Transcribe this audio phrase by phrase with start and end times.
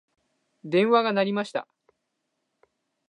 [0.63, 1.67] 電話が鳴りました。